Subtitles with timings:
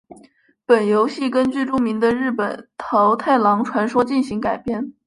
[0.65, 4.95] 本游戏根据著名的日本桃太郎传说进行改编。